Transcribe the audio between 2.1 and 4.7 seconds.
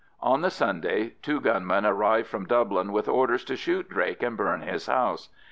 from Dublin with orders to shoot Drake and burn